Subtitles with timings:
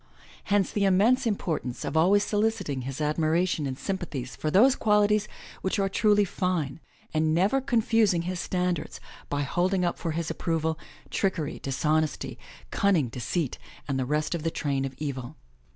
[0.45, 5.27] Hence the immense importance of always soliciting his admiration and sympathy for those qualities
[5.61, 6.79] which are truly fine
[7.13, 10.79] and never confusing his standards by holding up for his approval,
[11.11, 12.39] trickery, dishonesty,
[12.71, 15.35] cunning, deceit, and the rest of the train of evil.